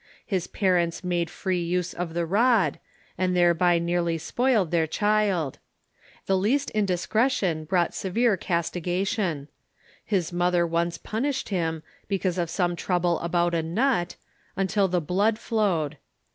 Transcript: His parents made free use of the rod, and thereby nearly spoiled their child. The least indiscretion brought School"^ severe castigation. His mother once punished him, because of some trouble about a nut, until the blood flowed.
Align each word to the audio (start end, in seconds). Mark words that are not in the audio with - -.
His 0.25 0.47
parents 0.47 1.03
made 1.03 1.29
free 1.29 1.61
use 1.63 1.93
of 1.93 2.15
the 2.15 2.25
rod, 2.25 2.79
and 3.19 3.35
thereby 3.37 3.77
nearly 3.77 4.17
spoiled 4.17 4.71
their 4.71 4.87
child. 4.87 5.59
The 6.25 6.35
least 6.35 6.71
indiscretion 6.71 7.65
brought 7.65 7.91
School"^ 7.93 8.01
severe 8.09 8.35
castigation. 8.35 9.47
His 10.03 10.33
mother 10.33 10.65
once 10.65 10.97
punished 10.97 11.49
him, 11.49 11.83
because 12.07 12.39
of 12.39 12.49
some 12.49 12.75
trouble 12.75 13.19
about 13.19 13.53
a 13.53 13.61
nut, 13.61 14.15
until 14.57 14.87
the 14.87 15.01
blood 15.01 15.37
flowed. 15.37 15.97